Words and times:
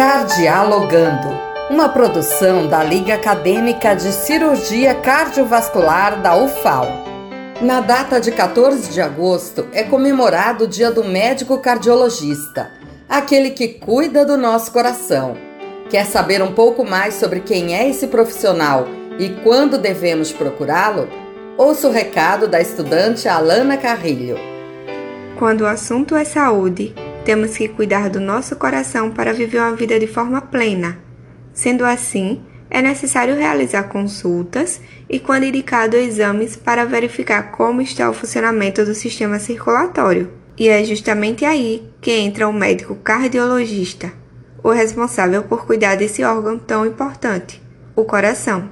Cardialogando, 0.00 1.28
uma 1.68 1.86
produção 1.90 2.66
da 2.66 2.82
Liga 2.82 3.16
Acadêmica 3.16 3.94
de 3.94 4.10
Cirurgia 4.12 4.94
Cardiovascular 4.94 6.22
da 6.22 6.34
UFAL. 6.34 6.86
Na 7.60 7.82
data 7.82 8.18
de 8.18 8.32
14 8.32 8.90
de 8.90 8.98
agosto 9.02 9.68
é 9.74 9.82
comemorado 9.82 10.64
o 10.64 10.66
Dia 10.66 10.90
do 10.90 11.04
Médico 11.04 11.58
Cardiologista, 11.58 12.70
aquele 13.06 13.50
que 13.50 13.68
cuida 13.68 14.24
do 14.24 14.38
nosso 14.38 14.72
coração. 14.72 15.36
Quer 15.90 16.06
saber 16.06 16.40
um 16.40 16.54
pouco 16.54 16.82
mais 16.82 17.16
sobre 17.16 17.40
quem 17.40 17.76
é 17.76 17.86
esse 17.86 18.06
profissional 18.06 18.86
e 19.18 19.28
quando 19.44 19.76
devemos 19.76 20.32
procurá-lo? 20.32 21.10
Ouça 21.58 21.86
o 21.88 21.92
recado 21.92 22.48
da 22.48 22.58
estudante 22.58 23.28
Alana 23.28 23.76
Carrilho. 23.76 24.38
Quando 25.38 25.60
o 25.60 25.66
assunto 25.66 26.16
é 26.16 26.24
saúde, 26.24 26.94
temos 27.24 27.56
que 27.56 27.68
cuidar 27.68 28.08
do 28.08 28.20
nosso 28.20 28.56
coração 28.56 29.10
para 29.10 29.32
viver 29.32 29.58
uma 29.58 29.74
vida 29.74 29.98
de 29.98 30.06
forma 30.06 30.40
plena. 30.40 30.98
Sendo 31.52 31.84
assim, 31.84 32.42
é 32.70 32.80
necessário 32.80 33.36
realizar 33.36 33.84
consultas 33.84 34.80
e, 35.08 35.18
quando 35.18 35.44
indicado, 35.44 35.96
exames 35.96 36.56
para 36.56 36.84
verificar 36.84 37.50
como 37.50 37.82
está 37.82 38.08
o 38.08 38.14
funcionamento 38.14 38.84
do 38.84 38.94
sistema 38.94 39.38
circulatório. 39.38 40.30
E 40.56 40.68
é 40.68 40.84
justamente 40.84 41.44
aí 41.44 41.90
que 42.00 42.12
entra 42.12 42.48
o 42.48 42.52
médico 42.52 42.94
cardiologista, 42.94 44.12
o 44.62 44.70
responsável 44.70 45.42
por 45.42 45.66
cuidar 45.66 45.96
desse 45.96 46.22
órgão 46.22 46.58
tão 46.58 46.86
importante, 46.86 47.60
o 47.96 48.04
coração. 48.04 48.70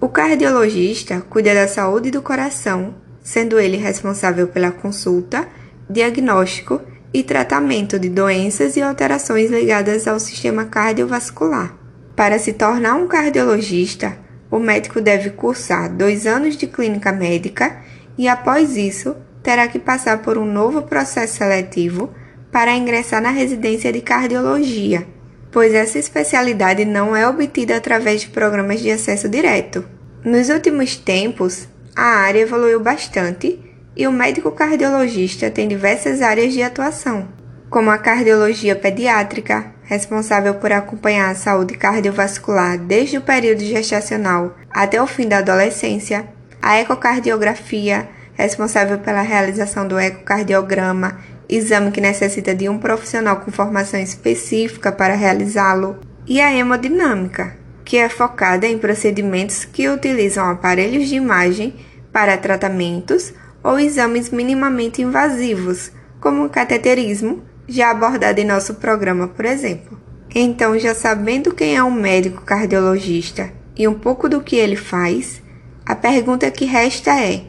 O 0.00 0.08
cardiologista 0.08 1.20
cuida 1.28 1.54
da 1.54 1.68
saúde 1.68 2.10
do 2.10 2.22
coração, 2.22 2.94
sendo 3.22 3.58
ele 3.60 3.76
responsável 3.76 4.48
pela 4.48 4.70
consulta, 4.70 5.46
diagnóstico 5.88 6.80
e 7.12 7.22
tratamento 7.22 7.98
de 7.98 8.08
doenças 8.08 8.76
e 8.76 8.82
alterações 8.82 9.50
ligadas 9.50 10.06
ao 10.06 10.20
sistema 10.20 10.64
cardiovascular. 10.64 11.74
Para 12.14 12.38
se 12.38 12.52
tornar 12.52 12.94
um 12.94 13.06
cardiologista, 13.06 14.16
o 14.50 14.58
médico 14.58 15.00
deve 15.00 15.30
cursar 15.30 15.90
dois 15.92 16.26
anos 16.26 16.56
de 16.56 16.66
clínica 16.66 17.12
médica 17.12 17.78
e, 18.18 18.28
após 18.28 18.76
isso, 18.76 19.16
terá 19.42 19.66
que 19.68 19.78
passar 19.78 20.18
por 20.18 20.36
um 20.36 20.44
novo 20.44 20.82
processo 20.82 21.38
seletivo 21.38 22.10
para 22.50 22.76
ingressar 22.76 23.22
na 23.22 23.30
residência 23.30 23.92
de 23.92 24.00
cardiologia, 24.00 25.06
pois 25.50 25.72
essa 25.72 25.98
especialidade 25.98 26.84
não 26.84 27.14
é 27.14 27.26
obtida 27.26 27.76
através 27.76 28.22
de 28.22 28.28
programas 28.28 28.80
de 28.80 28.90
acesso 28.90 29.28
direto. 29.28 29.84
Nos 30.24 30.48
últimos 30.48 30.96
tempos, 30.96 31.68
a 31.96 32.02
área 32.02 32.40
evoluiu 32.40 32.80
bastante 32.80 33.69
e 34.00 34.06
o 34.06 34.10
médico 34.10 34.50
cardiologista 34.50 35.50
tem 35.50 35.68
diversas 35.68 36.22
áreas 36.22 36.54
de 36.54 36.62
atuação, 36.62 37.28
como 37.68 37.90
a 37.90 37.98
cardiologia 37.98 38.74
pediátrica, 38.74 39.74
responsável 39.82 40.54
por 40.54 40.72
acompanhar 40.72 41.28
a 41.28 41.34
saúde 41.34 41.74
cardiovascular 41.76 42.78
desde 42.78 43.18
o 43.18 43.20
período 43.20 43.60
gestacional 43.60 44.56
até 44.70 45.02
o 45.02 45.06
fim 45.06 45.28
da 45.28 45.36
adolescência, 45.36 46.26
a 46.62 46.80
ecocardiografia, 46.80 48.08
responsável 48.32 48.98
pela 49.00 49.20
realização 49.20 49.86
do 49.86 49.98
ecocardiograma, 49.98 51.18
exame 51.46 51.90
que 51.90 52.00
necessita 52.00 52.54
de 52.54 52.70
um 52.70 52.78
profissional 52.78 53.40
com 53.40 53.52
formação 53.52 54.00
específica 54.00 54.90
para 54.90 55.14
realizá-lo, 55.14 56.00
e 56.26 56.40
a 56.40 56.50
hemodinâmica, 56.50 57.54
que 57.84 57.98
é 57.98 58.08
focada 58.08 58.66
em 58.66 58.78
procedimentos 58.78 59.66
que 59.66 59.90
utilizam 59.90 60.48
aparelhos 60.48 61.06
de 61.06 61.16
imagem 61.16 61.74
para 62.10 62.38
tratamentos 62.38 63.34
ou 63.62 63.78
exames 63.78 64.30
minimamente 64.30 65.02
invasivos, 65.02 65.92
como 66.20 66.44
o 66.44 66.50
cateterismo, 66.50 67.42
já 67.68 67.90
abordado 67.90 68.40
em 68.40 68.44
nosso 68.44 68.74
programa, 68.74 69.28
por 69.28 69.44
exemplo. 69.44 69.98
Então, 70.34 70.78
já 70.78 70.94
sabendo 70.94 71.54
quem 71.54 71.76
é 71.76 71.82
um 71.82 71.90
médico 71.90 72.42
cardiologista 72.42 73.50
e 73.76 73.88
um 73.88 73.94
pouco 73.94 74.28
do 74.28 74.40
que 74.40 74.56
ele 74.56 74.76
faz, 74.76 75.42
a 75.84 75.94
pergunta 75.94 76.50
que 76.50 76.64
resta 76.64 77.10
é: 77.18 77.44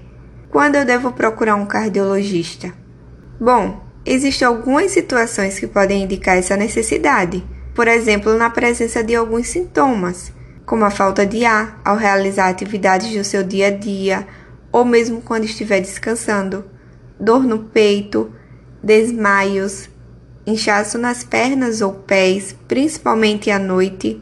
quando 0.50 0.76
eu 0.76 0.86
devo 0.86 1.12
procurar 1.12 1.56
um 1.56 1.66
cardiologista? 1.66 2.74
Bom, 3.40 3.82
existem 4.06 4.48
algumas 4.48 4.92
situações 4.92 5.60
que 5.60 5.68
podem 5.68 6.04
indicar 6.04 6.38
essa 6.38 6.58
necessidade, 6.58 7.44
por 7.74 7.88
exemplo, 7.88 8.36
na 8.38 8.50
presença 8.50 9.04
de 9.04 9.16
alguns 9.16 9.48
sintomas, 9.48 10.34
como 10.66 10.86
a 10.86 10.90
falta 10.90 11.26
de 11.26 11.46
ar 11.46 11.80
ao 11.84 11.96
realizar 11.96 12.50
atividades 12.50 13.16
do 13.16 13.24
seu 13.24 13.44
dia 13.44 13.68
a 13.68 13.72
dia 13.72 14.28
ou 14.72 14.86
mesmo 14.86 15.22
quando 15.22 15.46
estiver 15.46 15.82
descansando, 15.82 16.66
dor 17.20 17.44
no 17.44 17.60
peito, 17.60 18.32
desmaios, 18.82 19.90
inchaço 20.46 20.98
nas 20.98 21.24
pernas 21.24 21.82
ou 21.82 21.94
pés, 21.94 22.56
principalmente 22.68 23.52
à 23.52 23.60
noite, 23.60 24.22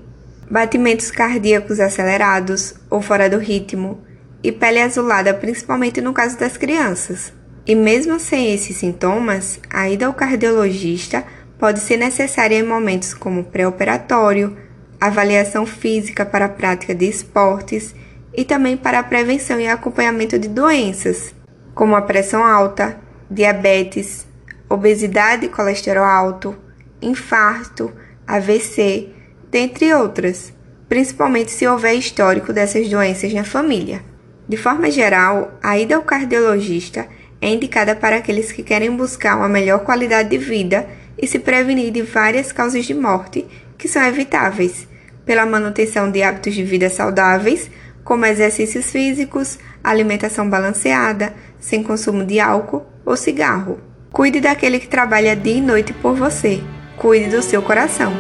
batimentos 0.50 1.12
cardíacos 1.12 1.80
acelerados 1.80 2.74
ou 2.90 3.02
fora 3.02 3.30
do 3.30 3.38
ritmo. 3.38 4.02
E 4.42 4.54
pele 4.54 4.80
azulada, 4.80 5.34
principalmente 5.34 6.00
no 6.00 6.14
caso 6.14 6.40
das 6.40 6.56
crianças. 6.56 7.34
E 7.68 7.76
mesmo 7.76 8.18
sem 8.20 8.54
esses 8.54 8.78
sintomas, 8.78 9.60
a 9.70 9.90
ida 9.90 10.08
ao 10.08 10.14
cardiologista 10.14 11.26
pode 11.58 11.82
ser 11.82 11.98
necessária 11.98 12.56
em 12.56 12.64
momentos 12.64 13.14
como 13.14 13.44
pré-operatório, 13.44 14.56
avaliação 15.00 15.66
física 15.66 16.26
para 16.26 16.46
a 16.46 16.50
prática 16.50 16.96
de 16.96 17.06
esportes 17.06 17.94
e 18.40 18.46
também 18.46 18.78
para 18.78 19.00
a 19.00 19.04
prevenção 19.04 19.60
e 19.60 19.68
acompanhamento 19.68 20.40
de 20.40 20.48
doenças, 20.48 21.36
como 21.76 21.94
a 21.94 22.02
pressão 22.02 22.42
alta, 22.42 22.98
diabetes, 23.30 24.26
obesidade 24.70 25.48
e 25.48 25.50
colesterol 25.50 26.06
alto, 26.06 26.58
infarto, 27.02 27.92
AVC, 28.26 29.10
dentre 29.52 29.94
outras, 29.94 30.54
principalmente 30.88 31.52
se 31.52 31.68
houver 31.68 31.96
histórico 31.96 32.54
dessas 32.54 32.88
doenças 32.88 33.34
na 33.34 33.44
família. 33.44 34.02
De 34.48 34.56
forma 34.56 34.90
geral, 34.90 35.60
a 35.62 35.78
ida 35.78 35.98
ao 35.98 36.02
cardiologista 36.04 37.08
é 37.42 37.50
indicada 37.50 37.94
para 37.94 38.16
aqueles 38.16 38.54
que 38.54 38.64
querem 38.64 38.96
buscar 38.96 39.36
uma 39.36 39.50
melhor 39.50 39.80
qualidade 39.80 40.30
de 40.30 40.38
vida 40.38 40.88
e 41.18 41.28
se 41.28 41.40
prevenir 41.40 41.92
de 41.92 42.04
várias 42.04 42.54
causas 42.54 42.86
de 42.86 42.94
morte 42.94 43.46
que 43.78 43.90
são 43.90 44.02
evitáveis, 44.02 44.88
pela 45.26 45.46
manutenção 45.46 46.10
de 46.10 46.24
hábitos 46.24 46.56
de 46.56 46.64
vida 46.64 46.90
saudáveis, 46.90 47.70
como 48.10 48.26
exercícios 48.26 48.88
físicos, 48.88 49.60
alimentação 49.84 50.50
balanceada, 50.50 51.32
sem 51.60 51.84
consumo 51.84 52.26
de 52.26 52.40
álcool 52.40 52.84
ou 53.06 53.16
cigarro. 53.16 53.80
Cuide 54.12 54.42
daquele 54.42 54.80
que 54.80 54.88
trabalha 54.88 55.36
dia 55.36 55.58
e 55.58 55.62
noite 55.62 55.94
por 55.94 56.16
você. 56.16 56.60
Cuide 56.98 57.30
do 57.30 57.44
seu 57.44 57.62
coração. 57.62 58.12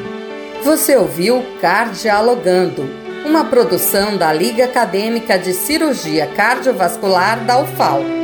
Você 0.64 0.96
ouviu 0.96 1.44
Cardialogando, 1.60 2.88
uma 3.26 3.46
produção 3.46 4.16
da 4.16 4.32
Liga 4.32 4.66
Acadêmica 4.66 5.40
de 5.40 5.54
Cirurgia 5.54 6.28
Cardiovascular 6.28 7.44
da 7.44 7.60
UFAL. 7.60 8.19